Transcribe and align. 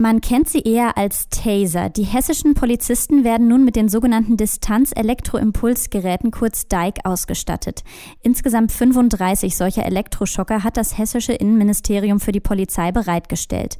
Man 0.00 0.20
kennt 0.20 0.48
sie 0.48 0.60
eher 0.60 0.96
als 0.96 1.28
Taser. 1.28 1.88
Die 1.88 2.04
hessischen 2.04 2.54
Polizisten 2.54 3.24
werden 3.24 3.48
nun 3.48 3.64
mit 3.64 3.74
den 3.74 3.88
sogenannten 3.88 4.36
Distanz-Elektroimpulsgeräten 4.36 6.30
kurz 6.30 6.68
DIKE 6.68 7.04
ausgestattet. 7.04 7.82
Insgesamt 8.22 8.70
35 8.70 9.56
solcher 9.56 9.84
Elektroschocker 9.84 10.62
hat 10.62 10.76
das 10.76 10.98
hessische 10.98 11.32
Innenministerium 11.32 12.20
für 12.20 12.30
die 12.30 12.38
Polizei 12.38 12.92
bereitgestellt. 12.92 13.76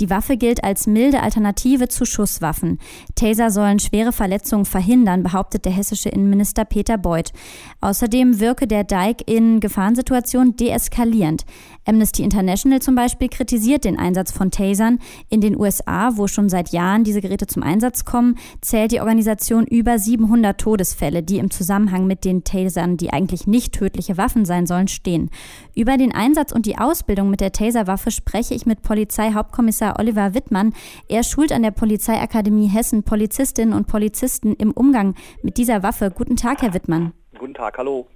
Die 0.00 0.10
Waffe 0.10 0.36
gilt 0.36 0.64
als 0.64 0.88
milde 0.88 1.22
Alternative 1.22 1.86
zu 1.86 2.04
Schusswaffen. 2.04 2.80
Taser 3.14 3.52
sollen 3.52 3.78
schwere 3.78 4.10
Verletzungen 4.10 4.64
verhindern, 4.64 5.22
behauptet 5.22 5.66
der 5.66 5.72
hessische 5.72 6.08
Innenminister 6.08 6.64
Peter 6.64 6.98
Beuth. 6.98 7.32
Außerdem 7.80 8.40
wirke 8.40 8.66
der 8.66 8.82
DIKE 8.82 9.22
in 9.24 9.60
Gefahrensituationen 9.60 10.56
deeskalierend. 10.56 11.44
Amnesty 11.84 12.24
International 12.24 12.82
zum 12.82 12.96
Beispiel 12.96 13.28
kritisiert 13.28 13.84
den 13.84 14.00
Einsatz 14.00 14.32
von 14.32 14.50
Tasern. 14.50 14.98
In 15.28 15.40
den 15.40 15.59
USA, 15.60 16.16
wo 16.16 16.26
schon 16.26 16.48
seit 16.48 16.70
Jahren 16.70 17.04
diese 17.04 17.20
Geräte 17.20 17.46
zum 17.46 17.62
Einsatz 17.62 18.04
kommen, 18.04 18.36
zählt 18.60 18.92
die 18.92 19.00
Organisation 19.00 19.66
über 19.66 19.98
700 19.98 20.58
Todesfälle, 20.58 21.22
die 21.22 21.38
im 21.38 21.50
Zusammenhang 21.50 22.06
mit 22.06 22.24
den 22.24 22.42
Tasern, 22.42 22.96
die 22.96 23.12
eigentlich 23.12 23.46
nicht 23.46 23.74
tödliche 23.74 24.16
Waffen 24.16 24.44
sein 24.44 24.66
sollen, 24.66 24.88
stehen. 24.88 25.30
Über 25.74 25.96
den 25.96 26.14
Einsatz 26.14 26.50
und 26.50 26.66
die 26.66 26.78
Ausbildung 26.78 27.30
mit 27.30 27.40
der 27.40 27.52
Taserwaffe 27.52 28.10
spreche 28.10 28.54
ich 28.54 28.66
mit 28.66 28.82
Polizeihauptkommissar 28.82 29.98
Oliver 29.98 30.34
Wittmann. 30.34 30.72
Er 31.08 31.22
schult 31.22 31.52
an 31.52 31.62
der 31.62 31.70
Polizeiakademie 31.70 32.68
Hessen 32.68 33.02
Polizistinnen 33.02 33.74
und 33.74 33.86
Polizisten 33.86 34.54
im 34.54 34.72
Umgang 34.72 35.14
mit 35.42 35.58
dieser 35.58 35.82
Waffe. 35.82 36.10
Guten 36.10 36.36
Tag, 36.36 36.62
Herr 36.62 36.74
Wittmann. 36.74 37.12
Guten 37.38 37.54
Tag, 37.54 37.76
hallo. 37.78 38.06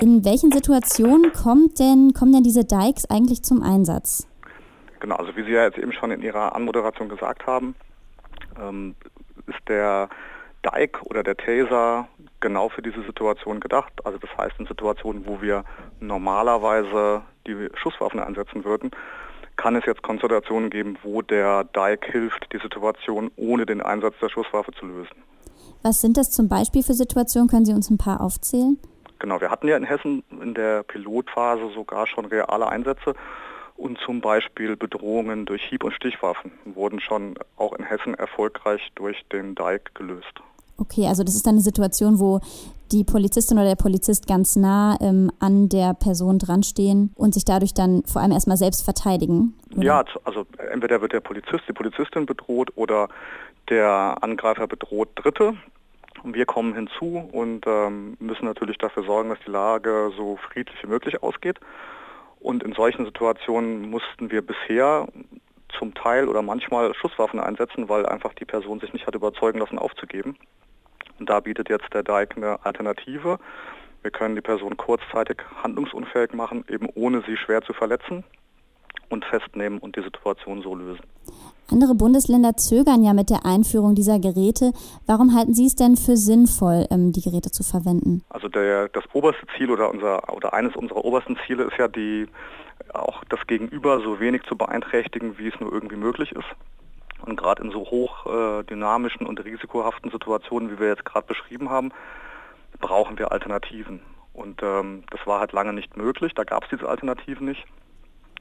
In 0.00 0.24
welchen 0.24 0.52
Situationen 0.52 1.32
kommt 1.32 1.80
denn, 1.80 2.12
kommen 2.12 2.32
denn 2.32 2.44
diese 2.44 2.64
Dikes 2.64 3.10
eigentlich 3.10 3.42
zum 3.42 3.62
Einsatz? 3.62 4.27
Genau, 5.00 5.16
also 5.16 5.36
wie 5.36 5.44
Sie 5.44 5.52
ja 5.52 5.64
jetzt 5.64 5.78
eben 5.78 5.92
schon 5.92 6.10
in 6.10 6.22
Ihrer 6.22 6.54
Anmoderation 6.54 7.08
gesagt 7.08 7.46
haben, 7.46 7.74
ähm, 8.60 8.94
ist 9.46 9.68
der 9.68 10.08
Dike 10.64 11.00
oder 11.04 11.22
der 11.22 11.36
Taser 11.36 12.08
genau 12.40 12.68
für 12.68 12.82
diese 12.82 13.02
Situation 13.02 13.60
gedacht. 13.60 13.92
Also 14.04 14.18
das 14.18 14.30
heißt 14.36 14.58
in 14.58 14.66
Situationen, 14.66 15.26
wo 15.26 15.40
wir 15.40 15.64
normalerweise 16.00 17.22
die 17.46 17.68
Schusswaffen 17.74 18.20
einsetzen 18.20 18.64
würden, 18.64 18.90
kann 19.56 19.74
es 19.76 19.84
jetzt 19.86 20.02
Konstellationen 20.02 20.70
geben, 20.70 20.98
wo 21.02 21.22
der 21.22 21.64
Dike 21.64 22.10
hilft, 22.10 22.52
die 22.52 22.58
Situation 22.58 23.30
ohne 23.36 23.66
den 23.66 23.82
Einsatz 23.82 24.14
der 24.20 24.28
Schusswaffe 24.28 24.72
zu 24.72 24.86
lösen. 24.86 25.16
Was 25.82 26.00
sind 26.00 26.16
das 26.16 26.30
zum 26.30 26.48
Beispiel 26.48 26.82
für 26.82 26.94
Situationen? 26.94 27.48
Können 27.48 27.64
Sie 27.64 27.72
uns 27.72 27.90
ein 27.90 27.98
paar 27.98 28.20
aufzählen? 28.20 28.78
Genau, 29.18 29.40
wir 29.40 29.50
hatten 29.50 29.66
ja 29.66 29.76
in 29.76 29.84
Hessen 29.84 30.22
in 30.30 30.54
der 30.54 30.84
Pilotphase 30.84 31.70
sogar 31.74 32.06
schon 32.06 32.24
reale 32.24 32.68
Einsätze 32.68 33.14
und 33.78 33.98
zum 34.04 34.20
Beispiel 34.20 34.76
Bedrohungen 34.76 35.46
durch 35.46 35.62
Hieb- 35.64 35.84
und 35.84 35.92
Stichwaffen 35.92 36.52
wurden 36.64 37.00
schon 37.00 37.34
auch 37.56 37.72
in 37.72 37.84
Hessen 37.84 38.14
erfolgreich 38.14 38.80
durch 38.96 39.16
den 39.32 39.54
Dike 39.54 39.92
gelöst. 39.94 40.42
Okay, 40.76 41.06
also 41.06 41.24
das 41.24 41.34
ist 41.34 41.46
dann 41.46 41.54
eine 41.54 41.62
Situation, 41.62 42.18
wo 42.18 42.40
die 42.92 43.04
Polizistin 43.04 43.58
oder 43.58 43.68
der 43.68 43.76
Polizist 43.76 44.26
ganz 44.26 44.56
nah 44.56 44.96
ähm, 45.00 45.30
an 45.38 45.68
der 45.68 45.94
Person 45.94 46.38
dranstehen 46.38 47.12
und 47.16 47.34
sich 47.34 47.44
dadurch 47.44 47.74
dann 47.74 48.02
vor 48.04 48.22
allem 48.22 48.32
erstmal 48.32 48.56
selbst 48.56 48.82
verteidigen? 48.84 49.54
Oder? 49.76 49.84
Ja, 49.84 50.04
also 50.24 50.46
entweder 50.72 51.00
wird 51.00 51.12
der 51.12 51.20
Polizist, 51.20 51.64
die 51.68 51.72
Polizistin 51.72 52.26
bedroht 52.26 52.70
oder 52.76 53.08
der 53.68 54.16
Angreifer 54.20 54.66
bedroht 54.66 55.10
Dritte. 55.16 55.54
Und 56.24 56.34
wir 56.34 56.46
kommen 56.46 56.74
hinzu 56.74 57.28
und 57.30 57.64
ähm, 57.66 58.16
müssen 58.18 58.44
natürlich 58.44 58.78
dafür 58.78 59.04
sorgen, 59.04 59.28
dass 59.28 59.38
die 59.46 59.52
Lage 59.52 60.10
so 60.16 60.36
friedlich 60.48 60.76
wie 60.82 60.88
möglich 60.88 61.22
ausgeht. 61.22 61.60
Und 62.40 62.62
in 62.62 62.72
solchen 62.72 63.04
Situationen 63.04 63.90
mussten 63.90 64.30
wir 64.30 64.42
bisher 64.42 65.08
zum 65.78 65.94
Teil 65.94 66.28
oder 66.28 66.42
manchmal 66.42 66.94
Schusswaffen 66.94 67.40
einsetzen, 67.40 67.88
weil 67.88 68.06
einfach 68.06 68.34
die 68.34 68.44
Person 68.44 68.80
sich 68.80 68.92
nicht 68.92 69.06
hat 69.06 69.14
überzeugen 69.14 69.58
lassen, 69.58 69.78
aufzugeben. 69.78 70.36
Und 71.18 71.28
da 71.28 71.40
bietet 71.40 71.68
jetzt 71.68 71.92
der 71.92 72.02
DIKE 72.02 72.36
eine 72.36 72.64
Alternative. 72.64 73.38
Wir 74.02 74.10
können 74.10 74.36
die 74.36 74.40
Person 74.40 74.76
kurzzeitig 74.76 75.38
handlungsunfähig 75.62 76.32
machen, 76.32 76.64
eben 76.68 76.88
ohne 76.94 77.22
sie 77.26 77.36
schwer 77.36 77.62
zu 77.62 77.72
verletzen 77.72 78.24
und 79.08 79.24
festnehmen 79.24 79.78
und 79.78 79.96
die 79.96 80.02
Situation 80.02 80.62
so 80.62 80.74
lösen. 80.74 81.04
Andere 81.70 81.94
Bundesländer 81.94 82.56
zögern 82.56 83.02
ja 83.02 83.12
mit 83.12 83.28
der 83.28 83.44
Einführung 83.44 83.94
dieser 83.94 84.18
Geräte. 84.18 84.72
Warum 85.06 85.36
halten 85.36 85.52
Sie 85.52 85.66
es 85.66 85.76
denn 85.76 85.96
für 85.96 86.16
sinnvoll, 86.16 86.86
ähm, 86.90 87.12
die 87.12 87.20
Geräte 87.20 87.50
zu 87.50 87.62
verwenden? 87.62 88.24
Also 88.30 88.48
der, 88.48 88.88
das 88.88 89.04
oberste 89.12 89.46
Ziel 89.56 89.70
oder, 89.70 89.90
unser, 89.90 90.34
oder 90.34 90.54
eines 90.54 90.74
unserer 90.76 91.04
obersten 91.04 91.36
Ziele 91.46 91.64
ist 91.64 91.76
ja 91.76 91.86
die, 91.86 92.26
auch 92.94 93.22
das 93.28 93.46
Gegenüber 93.46 94.00
so 94.00 94.18
wenig 94.18 94.44
zu 94.44 94.56
beeinträchtigen, 94.56 95.36
wie 95.36 95.48
es 95.48 95.60
nur 95.60 95.70
irgendwie 95.70 95.96
möglich 95.96 96.32
ist. 96.32 96.46
Und 97.26 97.36
gerade 97.36 97.62
in 97.62 97.70
so 97.70 97.80
hoch 97.80 98.24
äh, 98.24 98.62
dynamischen 98.64 99.26
und 99.26 99.44
risikohaften 99.44 100.10
Situationen, 100.10 100.70
wie 100.70 100.78
wir 100.78 100.88
jetzt 100.88 101.04
gerade 101.04 101.26
beschrieben 101.26 101.68
haben, 101.68 101.92
brauchen 102.80 103.18
wir 103.18 103.30
Alternativen. 103.30 104.00
Und 104.32 104.62
ähm, 104.62 105.02
das 105.10 105.20
war 105.26 105.40
halt 105.40 105.52
lange 105.52 105.74
nicht 105.74 105.98
möglich, 105.98 106.32
da 106.34 106.44
gab 106.44 106.64
es 106.64 106.70
diese 106.70 106.88
Alternativen 106.88 107.46
nicht. 107.46 107.66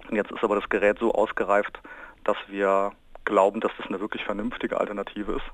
Und 0.10 0.16
jetzt 0.16 0.32
ist 0.32 0.44
aber 0.44 0.56
das 0.56 0.70
Gerät 0.70 1.00
so 1.00 1.12
ausgereift, 1.14 1.82
dass 2.24 2.38
wir 2.48 2.92
glauben, 3.28 3.60
dass 3.60 3.72
das 3.78 3.88
eine 3.88 4.00
wirklich 4.00 4.24
vernünftige 4.24 4.80
Alternative 4.80 5.34
ist. 5.34 5.46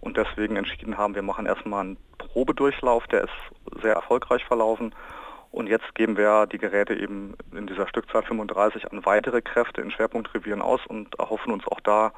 Und 0.00 0.16
deswegen 0.16 0.56
entschieden 0.56 0.98
haben, 0.98 1.14
wir 1.14 1.22
machen 1.22 1.46
erstmal 1.46 1.80
einen 1.80 1.96
Probedurchlauf, 2.18 3.06
der 3.06 3.22
ist 3.22 3.80
sehr 3.80 3.94
erfolgreich 3.94 4.44
verlaufen. 4.44 4.94
Und 5.52 5.68
jetzt 5.68 5.94
geben 5.94 6.16
wir 6.16 6.46
die 6.46 6.58
Geräte 6.58 6.94
eben 6.94 7.36
in 7.54 7.66
dieser 7.66 7.86
Stückzahl 7.86 8.22
35 8.22 8.90
an 8.90 9.04
weitere 9.06 9.42
Kräfte 9.42 9.80
in 9.80 9.90
Schwerpunktrevieren 9.90 10.60
aus 10.60 10.80
und 10.88 11.18
erhoffen 11.18 11.52
uns 11.52 11.66
auch 11.68 11.80
da 11.80 12.12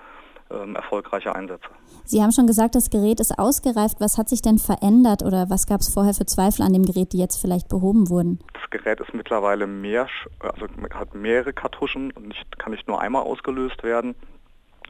ähm, 0.50 0.76
erfolgreiche 0.76 1.34
Einsätze. 1.34 1.68
Sie 2.04 2.22
haben 2.22 2.32
schon 2.32 2.46
gesagt, 2.46 2.74
das 2.74 2.90
Gerät 2.90 3.20
ist 3.20 3.38
ausgereift. 3.38 3.96
Was 4.00 4.18
hat 4.18 4.28
sich 4.28 4.40
denn 4.40 4.58
verändert 4.58 5.22
oder 5.22 5.50
was 5.50 5.66
gab 5.66 5.80
es 5.80 5.92
vorher 5.92 6.14
für 6.14 6.26
Zweifel 6.26 6.62
an 6.62 6.72
dem 6.72 6.84
Gerät, 6.84 7.12
die 7.12 7.18
jetzt 7.18 7.40
vielleicht 7.40 7.68
behoben 7.68 8.08
wurden? 8.08 8.38
Das 8.52 8.70
Gerät 8.70 9.00
ist 9.00 9.14
mittlerweile 9.14 9.66
mehr, 9.66 10.06
also 10.38 10.66
hat 10.92 11.14
mehrere 11.14 11.52
Kartuschen 11.52 12.12
und 12.12 12.28
nicht, 12.28 12.58
kann 12.58 12.72
nicht 12.72 12.86
nur 12.88 13.00
einmal 13.00 13.22
ausgelöst 13.22 13.82
werden. 13.82 14.14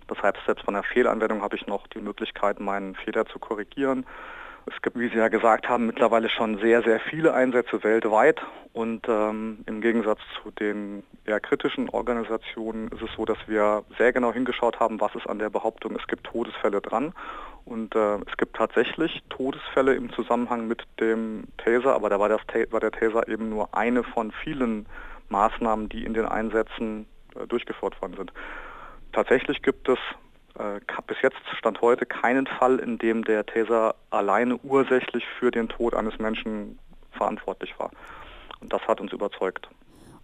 Das 0.09 0.23
heißt, 0.23 0.39
selbst 0.47 0.65
von 0.65 0.75
der 0.75 0.83
Fehlanwendung 0.83 1.43
habe 1.43 1.57
ich 1.57 1.67
noch 1.67 1.87
die 1.89 2.01
Möglichkeit, 2.01 2.61
meinen 2.61 2.95
Fehler 2.95 3.27
zu 3.27 3.39
korrigieren. 3.39 4.07
Es 4.67 4.81
gibt, 4.81 4.99
wie 4.99 5.09
Sie 5.09 5.17
ja 5.17 5.29
gesagt 5.29 5.69
haben, 5.69 5.87
mittlerweile 5.87 6.31
schon 6.31 6.59
sehr, 6.59 6.83
sehr 6.83 6.99
viele 6.99 7.35
Einsätze 7.35 7.85
weltweit 7.85 8.41
und 8.73 9.07
ähm, 9.09 9.59
im 9.67 9.83
Gegensatz 9.83 10.21
zu 10.43 10.51
den 10.51 11.03
eher 11.27 11.39
kritischen 11.39 11.91
Organisationen 11.91 12.89
ist 12.89 13.03
es 13.03 13.11
so, 13.15 13.27
dass 13.27 13.37
wir 13.47 13.85
sehr 13.99 14.15
genau 14.15 14.33
hingeschaut 14.33 14.81
haben, 14.81 15.01
was 15.03 15.15
ist 15.15 15.29
an 15.29 15.39
der 15.39 15.51
Behauptung, 15.51 15.95
es 15.97 16.07
gibt 16.07 16.25
Todesfälle 16.25 16.81
dran 16.81 17.13
und 17.67 17.95
äh, 17.95 18.17
es 18.27 18.37
gibt 18.39 18.57
tatsächlich 18.57 19.23
Todesfälle 19.29 19.95
im 19.95 20.11
Zusammenhang 20.13 20.67
mit 20.67 20.83
dem 20.99 21.45
Taser, 21.59 21.95
aber 21.95 22.09
da 22.09 22.19
war, 22.19 22.31
das, 22.31 22.41
war 22.71 22.81
der 22.81 22.91
Taser 22.91 23.29
eben 23.29 23.51
nur 23.51 23.75
eine 23.75 24.03
von 24.03 24.33
vielen 24.33 24.87
Maßnahmen, 25.29 25.91
die 25.91 26.05
in 26.05 26.15
den 26.15 26.27
Einsätzen 26.27 27.07
äh, 27.35 27.47
durchgeführt 27.47 28.01
worden 28.01 28.15
sind. 28.17 28.33
Tatsächlich 29.15 29.63
gibt 29.63 29.89
es 29.89 29.99
äh, 30.59 30.81
bis 31.07 31.17
jetzt 31.23 31.37
stand 31.59 31.81
heute 31.81 32.07
keinen 32.07 32.47
Fall, 32.47 32.79
in 32.79 32.99
dem 32.99 33.25
der 33.25 33.47
Taser 33.47 33.95
alleine 34.11 34.59
ursächlich 34.59 35.25
für 35.39 35.51
den 35.51 35.69
Tod 35.69 35.95
eines 35.95 36.19
Menschen 36.19 36.79
verantwortlich 37.13 37.75
war. 37.79 37.91
Und 38.61 38.73
das 38.73 38.83
hat 38.83 39.01
uns 39.01 39.13
überzeugt. 39.13 39.69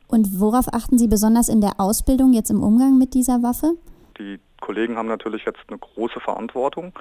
Und 0.08 0.40
worauf 0.40 0.72
achten 0.72 0.98
Sie 0.98 1.06
besonders 1.06 1.48
in 1.48 1.60
der 1.60 1.74
Ausbildung 1.78 2.32
jetzt 2.32 2.50
im 2.50 2.62
Umgang 2.62 2.98
mit 2.98 3.14
dieser 3.14 3.42
Waffe? 3.42 3.74
Die 4.18 4.40
Kollegen 4.60 4.96
haben 4.96 5.08
natürlich 5.08 5.44
jetzt 5.44 5.60
eine 5.68 5.78
große 5.78 6.20
Verantwortung 6.20 6.92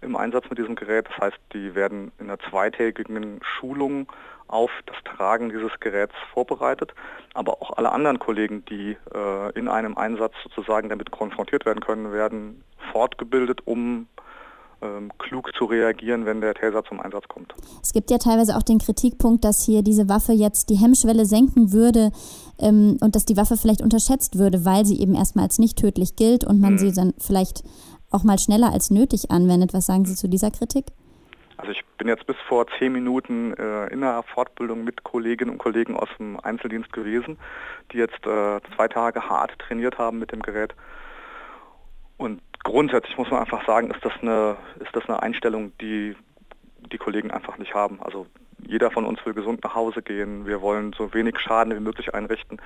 im 0.00 0.16
Einsatz 0.16 0.48
mit 0.48 0.58
diesem 0.58 0.76
Gerät. 0.76 1.08
Das 1.08 1.18
heißt, 1.18 1.38
die 1.52 1.74
werden 1.74 2.12
in 2.18 2.26
einer 2.26 2.38
zweitägigen 2.38 3.40
Schulung 3.42 4.10
auf 4.46 4.70
das 4.86 4.96
Tragen 5.04 5.50
dieses 5.50 5.78
Geräts 5.80 6.14
vorbereitet. 6.32 6.94
Aber 7.34 7.60
auch 7.60 7.76
alle 7.76 7.92
anderen 7.92 8.18
Kollegen, 8.18 8.64
die 8.64 8.96
äh, 9.14 9.52
in 9.58 9.68
einem 9.68 9.96
Einsatz 9.96 10.32
sozusagen 10.42 10.88
damit 10.88 11.10
konfrontiert 11.10 11.66
werden 11.66 11.80
können, 11.80 12.12
werden 12.12 12.64
fortgebildet, 12.92 13.60
um 13.66 14.08
klug 15.18 15.50
zu 15.56 15.64
reagieren, 15.64 16.24
wenn 16.24 16.40
der 16.40 16.54
Taser 16.54 16.84
zum 16.84 17.00
Einsatz 17.00 17.26
kommt. 17.28 17.54
Es 17.82 17.92
gibt 17.92 18.10
ja 18.10 18.18
teilweise 18.18 18.56
auch 18.56 18.62
den 18.62 18.78
Kritikpunkt, 18.78 19.44
dass 19.44 19.64
hier 19.64 19.82
diese 19.82 20.08
Waffe 20.08 20.32
jetzt 20.32 20.70
die 20.70 20.76
Hemmschwelle 20.76 21.26
senken 21.26 21.72
würde 21.72 22.10
ähm, 22.58 22.96
und 23.00 23.16
dass 23.16 23.24
die 23.24 23.36
Waffe 23.36 23.56
vielleicht 23.56 23.82
unterschätzt 23.82 24.38
würde, 24.38 24.64
weil 24.64 24.84
sie 24.84 25.00
eben 25.00 25.14
erstmal 25.14 25.44
als 25.44 25.58
nicht 25.58 25.78
tödlich 25.78 26.16
gilt 26.16 26.44
und 26.44 26.60
man 26.60 26.74
mhm. 26.74 26.78
sie 26.78 26.92
dann 26.92 27.14
vielleicht 27.18 27.64
auch 28.10 28.24
mal 28.24 28.38
schneller 28.38 28.72
als 28.72 28.90
nötig 28.90 29.30
anwendet. 29.30 29.74
Was 29.74 29.86
sagen 29.86 30.04
Sie 30.04 30.14
zu 30.14 30.28
dieser 30.28 30.50
Kritik? 30.50 30.86
Also 31.58 31.72
ich 31.72 31.84
bin 31.98 32.06
jetzt 32.06 32.26
bis 32.26 32.36
vor 32.48 32.66
zehn 32.78 32.92
Minuten 32.92 33.52
äh, 33.54 33.88
in 33.88 34.04
einer 34.04 34.22
Fortbildung 34.22 34.84
mit 34.84 35.02
Kolleginnen 35.02 35.50
und 35.50 35.58
Kollegen 35.58 35.96
aus 35.96 36.08
dem 36.18 36.38
Einzeldienst 36.38 36.92
gewesen, 36.92 37.36
die 37.92 37.98
jetzt 37.98 38.24
äh, 38.24 38.60
zwei 38.76 38.86
Tage 38.86 39.28
hart 39.28 39.58
trainiert 39.58 39.98
haben 39.98 40.20
mit 40.20 40.30
dem 40.30 40.40
Gerät. 40.40 40.74
Und 42.18 42.42
grundsätzlich 42.64 43.16
muss 43.16 43.30
man 43.30 43.40
einfach 43.40 43.64
sagen, 43.64 43.90
ist 43.90 44.04
das 44.04 44.12
eine, 44.20 44.56
ist 44.80 44.94
das 44.94 45.08
eine 45.08 45.22
Einstellung, 45.22 45.72
die 45.80 46.14
die 46.92 46.98
Kollegen 46.98 47.30
einfach 47.30 47.58
nicht 47.58 47.74
haben. 47.74 48.02
Also 48.02 48.26
jeder 48.66 48.90
von 48.90 49.04
uns 49.04 49.24
will 49.24 49.34
gesund 49.34 49.62
nach 49.64 49.74
Hause 49.74 50.02
gehen. 50.02 50.46
Wir 50.46 50.60
wollen 50.60 50.92
so 50.92 51.14
wenig 51.14 51.38
Schaden 51.38 51.74
wie 51.74 51.80
möglich 51.80 52.14
einrichten. 52.14 52.60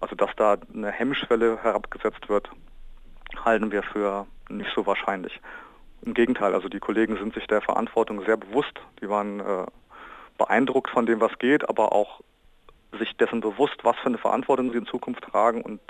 Also 0.00 0.14
dass 0.14 0.30
da 0.36 0.58
eine 0.72 0.90
Hemmschwelle 0.90 1.62
herabgesetzt 1.62 2.28
wird, 2.28 2.50
halten 3.44 3.72
wir 3.72 3.82
für 3.82 4.26
nicht 4.48 4.70
so 4.74 4.86
wahrscheinlich. 4.86 5.40
Im 6.02 6.14
Gegenteil, 6.14 6.54
also 6.54 6.68
die 6.68 6.78
Kollegen 6.78 7.16
sind 7.16 7.34
sich 7.34 7.46
der 7.46 7.60
Verantwortung 7.60 8.24
sehr 8.24 8.36
bewusst. 8.36 8.80
Die 9.00 9.08
waren 9.08 9.40
äh, 9.40 9.66
beeindruckt 10.36 10.90
von 10.90 11.06
dem, 11.06 11.20
was 11.20 11.38
geht, 11.38 11.68
aber 11.68 11.92
auch 11.92 12.20
sich 12.98 13.16
dessen 13.16 13.40
bewusst, 13.40 13.84
was 13.84 13.96
für 13.96 14.06
eine 14.06 14.18
Verantwortung 14.18 14.70
sie 14.70 14.78
in 14.78 14.86
Zukunft 14.86 15.22
tragen 15.24 15.62
und 15.62 15.80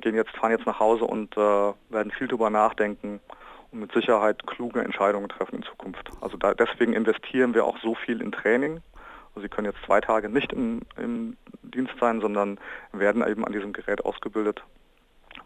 gehen 0.00 0.14
jetzt, 0.14 0.30
fahren 0.30 0.50
jetzt 0.50 0.66
nach 0.66 0.80
Hause 0.80 1.04
und 1.04 1.36
äh, 1.36 1.72
werden 1.90 2.10
viel 2.16 2.28
darüber 2.28 2.50
nachdenken 2.50 3.20
und 3.72 3.80
mit 3.80 3.92
Sicherheit 3.92 4.46
kluge 4.46 4.80
Entscheidungen 4.80 5.28
treffen 5.28 5.56
in 5.56 5.62
Zukunft. 5.62 6.10
Also 6.20 6.36
da, 6.36 6.54
deswegen 6.54 6.92
investieren 6.92 7.54
wir 7.54 7.64
auch 7.64 7.78
so 7.80 7.94
viel 7.94 8.20
in 8.20 8.32
Training. 8.32 8.80
Also 9.34 9.42
sie 9.42 9.48
können 9.48 9.66
jetzt 9.66 9.84
zwei 9.84 10.00
Tage 10.00 10.28
nicht 10.28 10.52
im, 10.52 10.80
im 10.96 11.36
Dienst 11.62 11.94
sein, 12.00 12.20
sondern 12.20 12.58
werden 12.92 13.26
eben 13.26 13.44
an 13.44 13.52
diesem 13.52 13.72
Gerät 13.72 14.04
ausgebildet, 14.04 14.62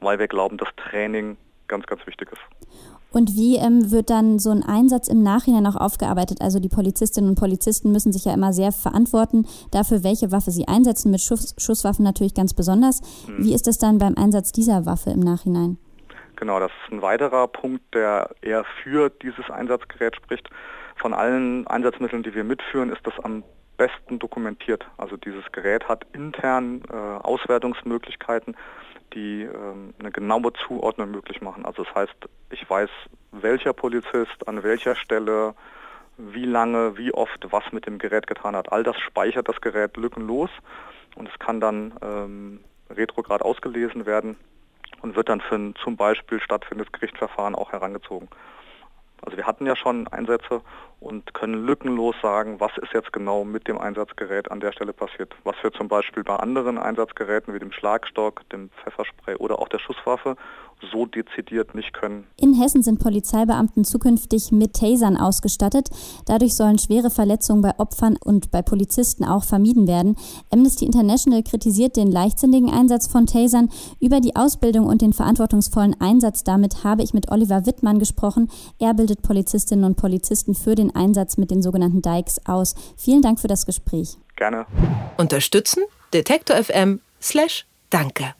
weil 0.00 0.19
wir 0.19 0.29
glauben, 0.29 0.59
dass 0.59 0.69
Training 0.77 1.37
ganz, 1.70 1.87
ganz 1.87 2.06
wichtig 2.06 2.28
ist. 2.31 2.40
Und 3.12 3.34
wie 3.34 3.56
ähm, 3.56 3.90
wird 3.90 4.11
dann 4.11 4.38
so 4.38 4.50
ein 4.50 4.62
Einsatz 4.62 5.08
im 5.08 5.22
Nachhinein 5.22 5.67
auch 5.67 5.76
aufgearbeitet? 5.76 6.38
Also 6.40 6.61
die 6.61 6.69
Polizistinnen 6.69 7.31
und 7.31 7.38
Polizisten 7.38 7.90
müssen 7.90 8.12
sich 8.12 8.25
ja 8.25 8.34
immer 8.34 8.52
sehr 8.52 8.72
verantworten 8.72 9.46
dafür, 9.72 10.05
welche 10.05 10.31
Waffe 10.31 10.50
sie 10.50 10.69
einsetzen, 10.69 11.11
mit 11.11 11.20
Schuss, 11.20 11.55
Schusswaffen 11.58 12.05
natürlich 12.05 12.34
ganz 12.34 12.55
besonders. 12.55 13.00
Hm. 13.26 13.44
Wie 13.44 13.55
ist 13.55 13.67
das 13.67 13.78
dann 13.78 13.99
beim 13.99 14.14
Einsatz 14.17 14.52
dieser 14.52 14.87
Waffe 14.87 15.11
im 15.11 15.20
Nachhinein? 15.20 15.78
Genau, 16.37 16.61
das 16.61 16.70
ist 16.84 16.93
ein 16.93 17.02
weiterer 17.02 17.49
Punkt, 17.49 17.82
der 17.94 18.31
eher 18.43 18.64
für 18.82 19.11
dieses 19.11 19.50
Einsatzgerät 19.50 20.17
spricht. 20.17 20.49
Von 20.96 21.12
allen 21.12 21.67
Einsatzmitteln, 21.67 22.22
die 22.22 22.34
wir 22.34 22.44
mitführen, 22.44 22.90
ist 22.90 23.05
das 23.05 23.14
am 23.22 23.43
besten 23.76 24.19
dokumentiert. 24.19 24.87
Also 24.99 25.17
dieses 25.17 25.44
Gerät 25.52 25.88
hat 25.88 26.06
intern 26.12 26.82
äh, 26.90 26.94
Auswertungsmöglichkeiten 26.94 28.55
die 29.15 29.43
ähm, 29.43 29.95
eine 29.99 30.11
genaue 30.11 30.53
Zuordnung 30.67 31.11
möglich 31.11 31.41
machen. 31.41 31.65
Also 31.65 31.85
das 31.85 31.95
heißt, 31.95 32.15
ich 32.51 32.69
weiß, 32.69 32.91
welcher 33.33 33.73
Polizist 33.73 34.47
an 34.47 34.62
welcher 34.62 34.97
Stelle 34.97 35.55
wie 36.17 36.45
lange, 36.45 36.99
wie 36.99 37.12
oft 37.12 37.47
was 37.51 37.65
mit 37.73 37.87
dem 37.87 37.99
Gerät 37.99 38.27
getan 38.27 38.55
hat. 38.55 38.73
All 38.73 38.83
das 38.83 38.99
speichert 38.99 39.49
das 39.49 39.61
Gerät 39.61 39.97
lückenlos 39.97 40.51
und 41.17 41.29
es 41.29 41.39
kann 41.39 41.61
dann 41.61 41.95
ähm, 42.03 42.61
retrograd 42.91 43.43
ausgelesen 43.43 44.07
werden 44.07 44.37
und 45.03 45.17
wird 45.17 45.29
dann 45.29 45.41
für 45.41 45.55
ein 45.55 45.75
zum 45.83 45.97
Beispiel 45.97 46.41
stattfindendes 46.41 46.93
Gerichtsverfahren 46.93 47.55
auch 47.55 47.73
herangezogen. 47.73 48.29
Also 49.22 49.37
wir 49.37 49.46
hatten 49.46 49.67
ja 49.67 49.76
schon 49.76 50.08
Einsätze 50.08 50.62
und 51.00 51.34
können 51.34 51.67
lückenlos 51.67 52.14
sagen, 52.22 52.61
was 52.61 52.76
ist 52.78 52.93
jetzt 52.93 53.12
genau 53.12 53.44
mit 53.44 53.69
dem 53.69 53.78
Einsatzgerät 53.78 54.50
an 54.50 54.61
der 54.61 54.72
Stelle 54.72 54.93
passiert. 54.93 55.34
Was 55.44 55.56
wir 55.62 55.72
zum 55.72 55.88
Beispiel 55.88 56.25
bei 56.25 56.37
anderen 56.37 56.78
Einsatzgeräten 56.78 57.55
wie 57.55 57.58
dem 57.58 57.72
Schlagstock, 57.72 58.49
dem 58.50 58.70
Pfefferspray 58.82 59.37
oder 59.37 59.58
auch 59.58 59.69
der 59.69 59.78
Schusswaffe 59.78 60.37
so 60.93 61.06
dezidiert 61.06 61.75
nicht 61.75 61.93
können. 61.93 62.27
In 62.37 62.55
Hessen 62.55 62.82
sind 62.82 62.99
Polizeibeamten 62.99 63.85
zukünftig 63.85 64.53
mit 64.53 64.75
Tasern 64.75 65.17
ausgestattet. 65.17 65.88
Dadurch 66.27 66.55
sollen 66.55 66.79
schwere 66.79 67.11
Verletzungen 67.11 67.62
bei 67.62 67.79
Opfern 67.79 68.17
und 68.23 68.50
bei 68.50 68.62
Polizisten 68.62 69.25
auch 69.25 69.44
vermieden 69.44 69.87
werden. 69.87 70.17
Amnesty 70.50 70.85
International 70.85 71.43
kritisiert 71.43 71.97
den 71.97 72.11
leichtsinnigen 72.11 72.71
Einsatz 72.71 73.06
von 73.06 73.27
Tasern. 73.27 73.69
Über 74.00 74.21
die 74.21 74.37
Ausbildung 74.37 74.87
und 74.87 75.03
den 75.03 75.12
verantwortungsvollen 75.12 75.97
Einsatz 76.00 76.44
damit 76.44 76.85
habe 76.85 77.03
ich 77.03 77.15
mit 77.15 77.31
Oliver 77.31 77.67
Wittmann 77.67 77.99
gesprochen. 77.99 78.50
Er 78.79 78.94
bildet 78.94 79.23
Polizistinnen 79.23 79.85
und 79.85 79.97
Polizisten 79.97 80.55
für 80.55 80.75
den 80.75 80.94
Einsatz 80.94 81.37
mit 81.37 81.50
den 81.50 81.62
sogenannten 81.62 82.03
Dikes 82.03 82.47
aus. 82.47 82.75
Vielen 82.97 83.23
Dank 83.23 83.41
für 83.41 83.49
das 83.49 83.67
Gespräch. 83.67 84.17
Gerne. 84.37 84.67
Unterstützen 85.19 85.82
Detektor 86.12 86.56
FM 86.56 87.00
slash 87.21 87.67
Danke. 87.91 88.35